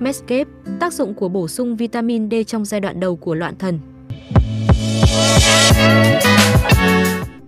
Medscape, 0.00 0.50
tác 0.80 0.92
dụng 0.92 1.14
của 1.14 1.28
bổ 1.28 1.48
sung 1.48 1.76
vitamin 1.76 2.30
D 2.30 2.34
trong 2.46 2.64
giai 2.64 2.80
đoạn 2.80 3.00
đầu 3.00 3.16
của 3.16 3.34
loạn 3.34 3.54
thần. 3.58 3.78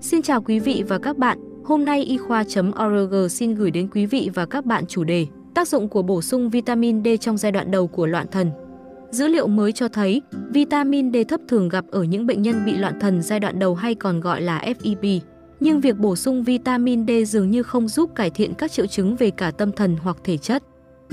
Xin 0.00 0.22
chào 0.22 0.42
quý 0.42 0.58
vị 0.58 0.84
và 0.88 0.98
các 0.98 1.18
bạn, 1.18 1.38
hôm 1.64 1.84
nay 1.84 2.02
y 2.02 2.16
khoa.org 2.16 3.28
xin 3.30 3.54
gửi 3.54 3.70
đến 3.70 3.88
quý 3.88 4.06
vị 4.06 4.30
và 4.34 4.46
các 4.46 4.64
bạn 4.64 4.86
chủ 4.86 5.04
đề 5.04 5.26
Tác 5.56 5.68
dụng 5.68 5.88
của 5.88 6.02
bổ 6.02 6.22
sung 6.22 6.50
vitamin 6.50 7.04
D 7.04 7.08
trong 7.20 7.36
giai 7.36 7.52
đoạn 7.52 7.70
đầu 7.70 7.86
của 7.86 8.06
loạn 8.06 8.26
thần. 8.30 8.50
Dữ 9.10 9.28
liệu 9.28 9.46
mới 9.46 9.72
cho 9.72 9.88
thấy, 9.88 10.22
vitamin 10.50 11.12
D 11.12 11.16
thấp 11.28 11.40
thường 11.48 11.68
gặp 11.68 11.84
ở 11.90 12.02
những 12.02 12.26
bệnh 12.26 12.42
nhân 12.42 12.64
bị 12.66 12.72
loạn 12.76 13.00
thần 13.00 13.22
giai 13.22 13.40
đoạn 13.40 13.58
đầu 13.58 13.74
hay 13.74 13.94
còn 13.94 14.20
gọi 14.20 14.40
là 14.40 14.62
FEP. 14.66 15.20
Nhưng 15.60 15.80
việc 15.80 15.98
bổ 15.98 16.16
sung 16.16 16.42
vitamin 16.42 17.06
D 17.06 17.10
dường 17.26 17.50
như 17.50 17.62
không 17.62 17.88
giúp 17.88 18.10
cải 18.14 18.30
thiện 18.30 18.54
các 18.54 18.72
triệu 18.72 18.86
chứng 18.86 19.16
về 19.16 19.30
cả 19.30 19.50
tâm 19.50 19.72
thần 19.72 19.96
hoặc 20.02 20.16
thể 20.24 20.36
chất. 20.36 20.62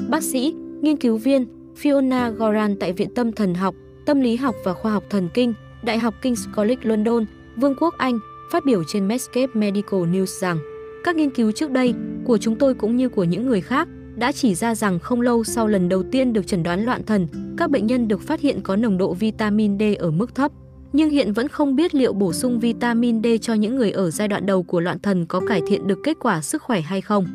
Bác 0.09 0.23
sĩ, 0.23 0.55
nghiên 0.83 0.97
cứu 0.97 1.17
viên 1.17 1.45
Fiona 1.81 2.31
Goran 2.31 2.75
tại 2.79 2.93
Viện 2.93 3.13
Tâm 3.15 3.31
Thần 3.31 3.53
học, 3.53 3.75
Tâm 4.05 4.21
lý 4.21 4.35
học 4.35 4.55
và 4.63 4.73
Khoa 4.73 4.91
học 4.91 5.03
Thần 5.09 5.29
kinh, 5.33 5.53
Đại 5.83 5.99
học 5.99 6.13
King's 6.21 6.55
College 6.55 6.81
London, 6.83 7.25
Vương 7.57 7.75
quốc 7.79 7.93
Anh, 7.97 8.19
phát 8.51 8.65
biểu 8.65 8.83
trên 8.83 9.07
Medscape 9.07 9.53
Medical 9.53 9.99
News 9.99 10.25
rằng 10.25 10.57
các 11.03 11.15
nghiên 11.15 11.29
cứu 11.29 11.51
trước 11.51 11.71
đây 11.71 11.93
của 12.25 12.37
chúng 12.37 12.55
tôi 12.55 12.73
cũng 12.73 12.95
như 12.95 13.09
của 13.09 13.23
những 13.23 13.47
người 13.47 13.61
khác 13.61 13.87
đã 14.15 14.31
chỉ 14.31 14.55
ra 14.55 14.75
rằng 14.75 14.99
không 14.99 15.21
lâu 15.21 15.43
sau 15.43 15.67
lần 15.67 15.89
đầu 15.89 16.03
tiên 16.03 16.33
được 16.33 16.47
chẩn 16.47 16.63
đoán 16.63 16.85
loạn 16.85 17.03
thần, 17.03 17.27
các 17.57 17.69
bệnh 17.69 17.87
nhân 17.87 18.07
được 18.07 18.21
phát 18.21 18.39
hiện 18.39 18.61
có 18.61 18.75
nồng 18.75 18.97
độ 18.97 19.13
vitamin 19.13 19.79
D 19.79 19.83
ở 19.99 20.11
mức 20.11 20.35
thấp. 20.35 20.51
Nhưng 20.93 21.09
hiện 21.09 21.33
vẫn 21.33 21.47
không 21.47 21.75
biết 21.75 21.95
liệu 21.95 22.13
bổ 22.13 22.33
sung 22.33 22.59
vitamin 22.59 23.23
D 23.23 23.27
cho 23.41 23.53
những 23.53 23.75
người 23.75 23.91
ở 23.91 24.11
giai 24.11 24.27
đoạn 24.27 24.45
đầu 24.45 24.63
của 24.63 24.79
loạn 24.79 24.99
thần 24.99 25.25
có 25.25 25.41
cải 25.47 25.61
thiện 25.67 25.87
được 25.87 25.99
kết 26.03 26.17
quả 26.19 26.41
sức 26.41 26.61
khỏe 26.61 26.81
hay 26.81 27.01
không. 27.01 27.25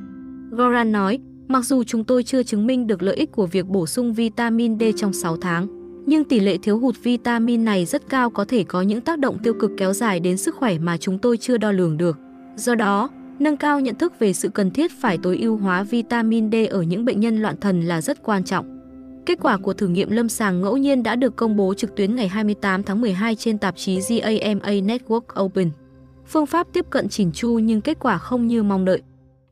Goran 0.50 0.92
nói, 0.92 1.18
mặc 1.48 1.64
dù 1.64 1.84
chúng 1.84 2.04
tôi 2.04 2.22
chưa 2.22 2.42
chứng 2.42 2.66
minh 2.66 2.86
được 2.86 3.02
lợi 3.02 3.16
ích 3.16 3.32
của 3.32 3.46
việc 3.46 3.66
bổ 3.66 3.86
sung 3.86 4.14
vitamin 4.14 4.78
D 4.78 4.82
trong 4.96 5.12
6 5.12 5.36
tháng, 5.36 5.66
nhưng 6.06 6.24
tỷ 6.24 6.40
lệ 6.40 6.58
thiếu 6.62 6.78
hụt 6.78 6.94
vitamin 7.02 7.64
này 7.64 7.84
rất 7.84 8.08
cao 8.08 8.30
có 8.30 8.44
thể 8.44 8.64
có 8.64 8.82
những 8.82 9.00
tác 9.00 9.18
động 9.18 9.38
tiêu 9.42 9.54
cực 9.60 9.70
kéo 9.76 9.92
dài 9.92 10.20
đến 10.20 10.36
sức 10.36 10.54
khỏe 10.56 10.78
mà 10.78 10.96
chúng 10.96 11.18
tôi 11.18 11.36
chưa 11.36 11.56
đo 11.56 11.72
lường 11.72 11.96
được. 11.96 12.18
Do 12.56 12.74
đó, 12.74 13.08
Nâng 13.38 13.56
cao 13.56 13.80
nhận 13.80 13.94
thức 13.94 14.18
về 14.18 14.32
sự 14.32 14.48
cần 14.48 14.70
thiết 14.70 14.92
phải 15.00 15.18
tối 15.22 15.38
ưu 15.38 15.56
hóa 15.56 15.82
vitamin 15.82 16.50
D 16.50 16.54
ở 16.70 16.82
những 16.82 17.04
bệnh 17.04 17.20
nhân 17.20 17.42
loạn 17.42 17.56
thần 17.60 17.80
là 17.80 18.00
rất 18.00 18.22
quan 18.22 18.44
trọng. 18.44 18.78
Kết 19.26 19.38
quả 19.42 19.56
của 19.56 19.72
thử 19.72 19.88
nghiệm 19.88 20.10
lâm 20.10 20.28
sàng 20.28 20.60
ngẫu 20.60 20.76
nhiên 20.76 21.02
đã 21.02 21.16
được 21.16 21.36
công 21.36 21.56
bố 21.56 21.74
trực 21.74 21.96
tuyến 21.96 22.16
ngày 22.16 22.28
28 22.28 22.82
tháng 22.82 23.00
12 23.00 23.34
trên 23.34 23.58
tạp 23.58 23.76
chí 23.76 23.98
JAMA 23.98 24.86
Network 24.86 25.44
Open. 25.44 25.70
Phương 26.26 26.46
pháp 26.46 26.66
tiếp 26.72 26.86
cận 26.90 27.08
chỉnh 27.08 27.32
chu 27.32 27.58
nhưng 27.58 27.80
kết 27.80 27.98
quả 28.00 28.18
không 28.18 28.46
như 28.46 28.62
mong 28.62 28.84
đợi. 28.84 29.02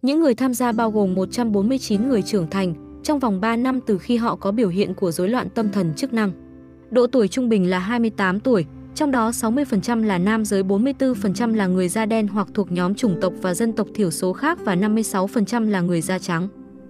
Những 0.06 0.20
người 0.20 0.34
tham 0.34 0.54
gia 0.54 0.72
bao 0.72 0.90
gồm 0.90 1.14
149 1.14 2.08
người 2.08 2.22
trưởng 2.22 2.50
thành 2.50 2.74
trong 3.02 3.18
vòng 3.18 3.40
3 3.40 3.56
năm 3.56 3.80
từ 3.86 3.98
khi 3.98 4.16
họ 4.16 4.36
có 4.36 4.52
biểu 4.52 4.68
hiện 4.68 4.94
của 4.94 5.10
rối 5.10 5.28
loạn 5.28 5.48
tâm 5.54 5.68
thần 5.72 5.94
chức 5.94 6.12
năng. 6.12 6.32
Độ 6.90 7.06
tuổi 7.06 7.28
trung 7.28 7.48
bình 7.48 7.70
là 7.70 7.78
28 7.78 8.40
tuổi, 8.40 8.64
trong 8.94 9.10
đó 9.10 9.30
60% 9.30 10.04
là 10.04 10.18
nam 10.18 10.44
giới, 10.44 10.62
44% 10.62 11.54
là 11.54 11.66
người 11.66 11.88
da 11.88 12.06
đen 12.06 12.28
hoặc 12.28 12.48
thuộc 12.54 12.72
nhóm 12.72 12.94
chủng 12.94 13.20
tộc 13.20 13.32
và 13.42 13.54
dân 13.54 13.72
tộc 13.72 13.86
thiểu 13.94 14.10
số 14.10 14.32
khác 14.32 14.58
và 14.64 14.74
56% 14.74 15.70
là 15.70 15.80
người 15.80 16.00
da 16.00 16.18
trắng. 16.18 16.48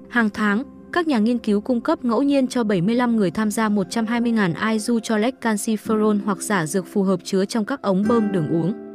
Hàng 0.08 0.30
tháng, 0.30 0.62
các 0.92 1.08
nhà 1.08 1.18
nghiên 1.18 1.38
cứu 1.38 1.60
cung 1.60 1.80
cấp 1.80 2.04
ngẫu 2.04 2.22
nhiên 2.22 2.46
cho 2.46 2.64
75 2.64 3.16
người 3.16 3.30
tham 3.30 3.50
gia 3.50 3.68
120.000 3.68 4.54
IU 4.70 5.00
cho 5.00 5.18
lecansiferol 5.18 6.18
hoặc 6.24 6.42
giả 6.42 6.66
dược 6.66 6.86
phù 6.86 7.02
hợp 7.02 7.20
chứa 7.24 7.44
trong 7.44 7.64
các 7.64 7.82
ống 7.82 8.04
bơm 8.08 8.32
đường 8.32 8.48
uống. 8.48 8.85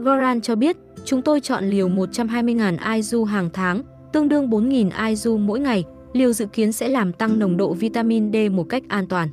Goran 0.00 0.40
cho 0.40 0.54
biết, 0.56 0.76
chúng 1.04 1.22
tôi 1.22 1.40
chọn 1.40 1.64
liều 1.64 1.88
120.000 1.88 2.76
IU 2.94 3.24
hàng 3.24 3.50
tháng, 3.52 3.82
tương 4.12 4.28
đương 4.28 4.50
4.000 4.50 4.90
IU 5.08 5.36
mỗi 5.36 5.60
ngày. 5.60 5.84
Liều 6.12 6.32
dự 6.32 6.46
kiến 6.46 6.72
sẽ 6.72 6.88
làm 6.88 7.12
tăng 7.12 7.38
nồng 7.38 7.56
độ 7.56 7.74
vitamin 7.74 8.32
D 8.32 8.36
một 8.52 8.64
cách 8.68 8.82
an 8.88 9.06
toàn. 9.06 9.28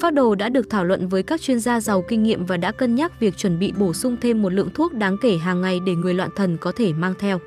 Phác 0.00 0.14
đồ 0.14 0.34
đã 0.34 0.48
được 0.48 0.70
thảo 0.70 0.84
luận 0.84 1.08
với 1.08 1.22
các 1.22 1.40
chuyên 1.40 1.60
gia 1.60 1.80
giàu 1.80 2.04
kinh 2.08 2.22
nghiệm 2.22 2.46
và 2.46 2.56
đã 2.56 2.72
cân 2.72 2.94
nhắc 2.94 3.20
việc 3.20 3.36
chuẩn 3.36 3.58
bị 3.58 3.72
bổ 3.78 3.92
sung 3.92 4.16
thêm 4.20 4.42
một 4.42 4.52
lượng 4.52 4.70
thuốc 4.74 4.92
đáng 4.92 5.16
kể 5.22 5.36
hàng 5.36 5.60
ngày 5.60 5.80
để 5.86 5.94
người 5.94 6.14
loạn 6.14 6.30
thần 6.36 6.56
có 6.60 6.72
thể 6.76 6.92
mang 6.92 7.14
theo. 7.18 7.38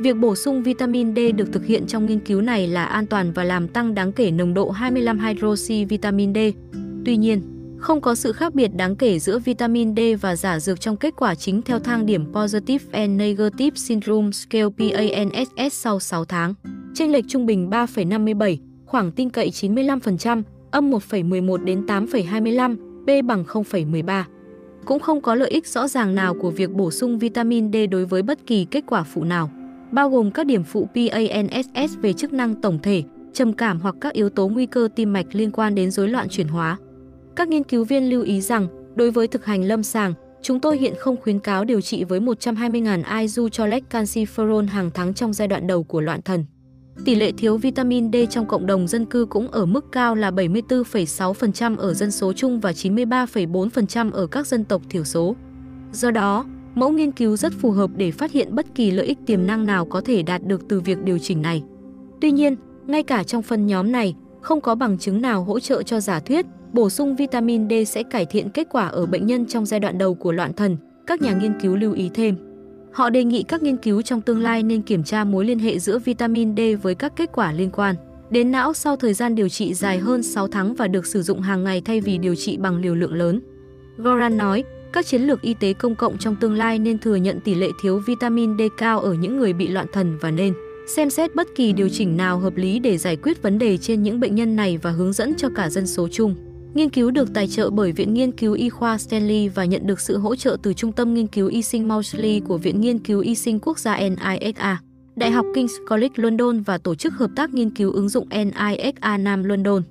Việc 0.00 0.16
bổ 0.16 0.34
sung 0.34 0.62
vitamin 0.62 1.14
D 1.14 1.18
được 1.36 1.52
thực 1.52 1.66
hiện 1.66 1.86
trong 1.86 2.06
nghiên 2.06 2.20
cứu 2.20 2.40
này 2.40 2.66
là 2.66 2.84
an 2.84 3.06
toàn 3.06 3.32
và 3.32 3.44
làm 3.44 3.68
tăng 3.68 3.94
đáng 3.94 4.12
kể 4.12 4.30
nồng 4.30 4.54
độ 4.54 4.70
25 4.70 5.18
hydroxy 5.18 5.84
vitamin 5.84 6.34
D. 6.34 6.38
Tuy 7.04 7.16
nhiên, 7.16 7.59
không 7.80 8.00
có 8.00 8.14
sự 8.14 8.32
khác 8.32 8.54
biệt 8.54 8.68
đáng 8.74 8.96
kể 8.96 9.18
giữa 9.18 9.38
vitamin 9.38 9.96
D 9.96 10.00
và 10.20 10.36
giả 10.36 10.60
dược 10.60 10.80
trong 10.80 10.96
kết 10.96 11.14
quả 11.16 11.34
chính 11.34 11.62
theo 11.62 11.78
thang 11.78 12.06
điểm 12.06 12.32
Positive 12.32 12.84
and 12.92 13.18
Negative 13.18 13.74
Syndrome 13.74 14.30
Scale 14.30 14.68
PANSS 14.78 15.74
sau 15.74 16.00
6 16.00 16.24
tháng. 16.24 16.54
Chênh 16.94 17.12
lệch 17.12 17.24
trung 17.28 17.46
bình 17.46 17.70
3,57, 17.70 18.56
khoảng 18.86 19.12
tin 19.12 19.30
cậy 19.30 19.50
95%, 19.50 20.42
âm 20.70 20.90
1,11 20.90 21.64
đến 21.64 21.86
8,25, 21.86 22.76
B 23.06 23.26
bằng 23.26 23.44
0,13. 23.44 24.24
Cũng 24.84 25.00
không 25.00 25.20
có 25.20 25.34
lợi 25.34 25.50
ích 25.50 25.66
rõ 25.66 25.88
ràng 25.88 26.14
nào 26.14 26.34
của 26.34 26.50
việc 26.50 26.70
bổ 26.70 26.90
sung 26.90 27.18
vitamin 27.18 27.72
D 27.72 27.76
đối 27.90 28.04
với 28.04 28.22
bất 28.22 28.46
kỳ 28.46 28.64
kết 28.64 28.84
quả 28.86 29.02
phụ 29.02 29.24
nào, 29.24 29.50
bao 29.90 30.10
gồm 30.10 30.30
các 30.30 30.46
điểm 30.46 30.64
phụ 30.64 30.88
PANSS 30.94 31.98
về 32.00 32.12
chức 32.12 32.32
năng 32.32 32.60
tổng 32.60 32.78
thể, 32.82 33.02
trầm 33.32 33.52
cảm 33.52 33.80
hoặc 33.80 33.94
các 34.00 34.12
yếu 34.12 34.30
tố 34.30 34.48
nguy 34.48 34.66
cơ 34.66 34.88
tim 34.96 35.12
mạch 35.12 35.26
liên 35.32 35.50
quan 35.50 35.74
đến 35.74 35.90
rối 35.90 36.08
loạn 36.08 36.28
chuyển 36.28 36.48
hóa. 36.48 36.78
Các 37.36 37.48
nghiên 37.48 37.64
cứu 37.64 37.84
viên 37.84 38.10
lưu 38.10 38.22
ý 38.22 38.40
rằng, 38.40 38.66
đối 38.94 39.10
với 39.10 39.28
thực 39.28 39.44
hành 39.44 39.64
lâm 39.64 39.82
sàng, 39.82 40.14
chúng 40.42 40.60
tôi 40.60 40.78
hiện 40.78 40.94
không 40.98 41.16
khuyến 41.22 41.38
cáo 41.38 41.64
điều 41.64 41.80
trị 41.80 42.04
với 42.04 42.20
120.000 42.20 43.20
IU 43.20 43.48
cho 43.48 43.66
lecansiferol 43.66 44.68
hàng 44.68 44.90
tháng 44.94 45.14
trong 45.14 45.32
giai 45.32 45.48
đoạn 45.48 45.66
đầu 45.66 45.82
của 45.82 46.00
loạn 46.00 46.22
thần. 46.22 46.44
Tỷ 47.04 47.14
lệ 47.14 47.32
thiếu 47.32 47.56
vitamin 47.56 48.12
D 48.12 48.16
trong 48.30 48.46
cộng 48.46 48.66
đồng 48.66 48.88
dân 48.88 49.06
cư 49.06 49.26
cũng 49.30 49.48
ở 49.48 49.66
mức 49.66 49.92
cao 49.92 50.14
là 50.14 50.30
74,6% 50.30 51.76
ở 51.76 51.94
dân 51.94 52.10
số 52.10 52.32
chung 52.32 52.60
và 52.60 52.72
93,4% 52.72 54.12
ở 54.12 54.26
các 54.26 54.46
dân 54.46 54.64
tộc 54.64 54.82
thiểu 54.90 55.04
số. 55.04 55.36
Do 55.92 56.10
đó, 56.10 56.44
mẫu 56.74 56.90
nghiên 56.90 57.12
cứu 57.12 57.36
rất 57.36 57.52
phù 57.52 57.70
hợp 57.70 57.90
để 57.96 58.10
phát 58.10 58.32
hiện 58.32 58.54
bất 58.54 58.66
kỳ 58.74 58.90
lợi 58.90 59.06
ích 59.06 59.18
tiềm 59.26 59.46
năng 59.46 59.66
nào 59.66 59.84
có 59.84 60.00
thể 60.00 60.22
đạt 60.22 60.42
được 60.46 60.68
từ 60.68 60.80
việc 60.80 61.02
điều 61.02 61.18
chỉnh 61.18 61.42
này. 61.42 61.62
Tuy 62.20 62.30
nhiên, 62.30 62.56
ngay 62.86 63.02
cả 63.02 63.22
trong 63.22 63.42
phân 63.42 63.66
nhóm 63.66 63.92
này, 63.92 64.14
không 64.40 64.60
có 64.60 64.74
bằng 64.74 64.98
chứng 64.98 65.22
nào 65.22 65.44
hỗ 65.44 65.60
trợ 65.60 65.82
cho 65.82 66.00
giả 66.00 66.20
thuyết 66.20 66.46
bổ 66.72 66.90
sung 66.90 67.16
vitamin 67.16 67.68
D 67.68 67.72
sẽ 67.86 68.02
cải 68.02 68.26
thiện 68.26 68.48
kết 68.50 68.66
quả 68.70 68.86
ở 68.86 69.06
bệnh 69.06 69.26
nhân 69.26 69.46
trong 69.46 69.66
giai 69.66 69.80
đoạn 69.80 69.98
đầu 69.98 70.14
của 70.14 70.32
loạn 70.32 70.52
thần, 70.52 70.76
các 71.06 71.22
nhà 71.22 71.32
nghiên 71.32 71.60
cứu 71.60 71.76
lưu 71.76 71.92
ý 71.92 72.10
thêm. 72.14 72.36
Họ 72.92 73.10
đề 73.10 73.24
nghị 73.24 73.42
các 73.42 73.62
nghiên 73.62 73.76
cứu 73.76 74.02
trong 74.02 74.20
tương 74.20 74.42
lai 74.42 74.62
nên 74.62 74.82
kiểm 74.82 75.04
tra 75.04 75.24
mối 75.24 75.44
liên 75.44 75.58
hệ 75.58 75.78
giữa 75.78 75.98
vitamin 75.98 76.56
D 76.56 76.60
với 76.82 76.94
các 76.94 77.12
kết 77.16 77.30
quả 77.32 77.52
liên 77.52 77.70
quan 77.70 77.94
đến 78.30 78.52
não 78.52 78.72
sau 78.72 78.96
thời 78.96 79.14
gian 79.14 79.34
điều 79.34 79.48
trị 79.48 79.74
dài 79.74 79.98
hơn 79.98 80.22
6 80.22 80.48
tháng 80.48 80.74
và 80.74 80.88
được 80.88 81.06
sử 81.06 81.22
dụng 81.22 81.40
hàng 81.40 81.64
ngày 81.64 81.82
thay 81.84 82.00
vì 82.00 82.18
điều 82.18 82.34
trị 82.34 82.56
bằng 82.56 82.76
liều 82.76 82.94
lượng 82.94 83.14
lớn. 83.14 83.40
Goran 83.96 84.36
nói, 84.36 84.64
các 84.92 85.06
chiến 85.06 85.22
lược 85.22 85.42
y 85.42 85.54
tế 85.54 85.72
công 85.72 85.94
cộng 85.94 86.18
trong 86.18 86.36
tương 86.36 86.54
lai 86.54 86.78
nên 86.78 86.98
thừa 86.98 87.16
nhận 87.16 87.40
tỷ 87.40 87.54
lệ 87.54 87.68
thiếu 87.82 88.02
vitamin 88.06 88.58
D 88.58 88.62
cao 88.78 89.00
ở 89.00 89.12
những 89.12 89.38
người 89.38 89.52
bị 89.52 89.68
loạn 89.68 89.86
thần 89.92 90.18
và 90.20 90.30
nên 90.30 90.54
xem 90.96 91.10
xét 91.10 91.34
bất 91.34 91.46
kỳ 91.54 91.72
điều 91.72 91.88
chỉnh 91.88 92.16
nào 92.16 92.38
hợp 92.38 92.56
lý 92.56 92.78
để 92.78 92.98
giải 92.98 93.16
quyết 93.16 93.42
vấn 93.42 93.58
đề 93.58 93.76
trên 93.76 94.02
những 94.02 94.20
bệnh 94.20 94.34
nhân 94.34 94.56
này 94.56 94.78
và 94.82 94.90
hướng 94.90 95.12
dẫn 95.12 95.34
cho 95.36 95.48
cả 95.54 95.70
dân 95.70 95.86
số 95.86 96.08
chung. 96.12 96.49
Nghiên 96.74 96.90
cứu 96.90 97.10
được 97.10 97.34
tài 97.34 97.48
trợ 97.48 97.70
bởi 97.70 97.92
Viện 97.92 98.14
Nghiên 98.14 98.32
cứu 98.32 98.52
Y 98.52 98.68
khoa 98.68 98.98
Stanley 98.98 99.48
và 99.48 99.64
nhận 99.64 99.86
được 99.86 100.00
sự 100.00 100.18
hỗ 100.18 100.36
trợ 100.36 100.56
từ 100.62 100.72
Trung 100.72 100.92
tâm 100.92 101.14
Nghiên 101.14 101.26
cứu 101.26 101.48
Y 101.48 101.62
sinh 101.62 101.88
Maudsley 101.88 102.40
của 102.40 102.58
Viện 102.58 102.80
Nghiên 102.80 102.98
cứu 102.98 103.20
Y 103.20 103.34
sinh 103.34 103.60
Quốc 103.60 103.78
gia 103.78 103.98
NISA, 103.98 104.80
Đại 105.16 105.30
học 105.30 105.46
King's 105.54 105.86
College 105.88 106.14
London 106.16 106.60
và 106.60 106.78
Tổ 106.78 106.94
chức 106.94 107.12
Hợp 107.12 107.30
tác 107.36 107.54
Nghiên 107.54 107.70
cứu 107.70 107.92
ứng 107.92 108.08
dụng 108.08 108.28
NISA 108.28 109.16
Nam 109.16 109.44
London. 109.44 109.82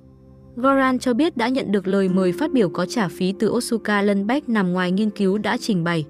Goran 0.56 0.98
cho 0.98 1.14
biết 1.14 1.36
đã 1.36 1.48
nhận 1.48 1.72
được 1.72 1.88
lời 1.88 2.08
mời 2.08 2.32
phát 2.32 2.52
biểu 2.52 2.68
có 2.68 2.86
trả 2.86 3.08
phí 3.08 3.34
từ 3.38 3.50
Osuka 3.50 4.02
Lundbeck 4.02 4.48
nằm 4.48 4.72
ngoài 4.72 4.92
nghiên 4.92 5.10
cứu 5.10 5.38
đã 5.38 5.56
trình 5.60 5.84
bày. 5.84 6.04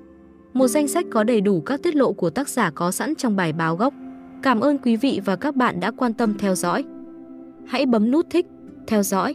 Một 0.52 0.69
danh 0.69 0.88
sách 0.88 1.06
có 1.10 1.25
đầy 1.25 1.41
đủ 1.41 1.60
các 1.60 1.82
tiết 1.82 1.97
lộ 1.97 2.12
của 2.12 2.31
tác 2.31 2.48
giả 2.48 2.70
có 2.70 2.91
sẵn 2.91 3.14
trong 3.14 3.37
bài 3.37 3.52
báo 3.52 3.76
gốc. 3.76 3.94
Cảm 4.42 4.60
ơn 4.60 4.78
quý 4.78 4.97
vị 4.97 5.20
và 5.25 5.37
các 5.37 5.56
bạn 5.56 5.81
đã 5.81 5.90
quan 5.90 6.14
tâm 6.14 6.38
theo 6.38 6.55
dõi. 6.55 6.84
Hãy 7.66 7.87
bấm 7.87 8.11
nút 8.11 8.26
thích, 8.31 8.46
theo 8.87 9.02
dõi 9.02 9.34